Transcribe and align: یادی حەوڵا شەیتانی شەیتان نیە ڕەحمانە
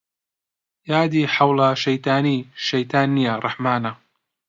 یادی 0.91 1.23
حەوڵا 1.33 1.69
شەیتانی 1.83 2.37
شەیتان 2.67 3.07
نیە 3.17 3.33
ڕەحمانە 3.43 3.91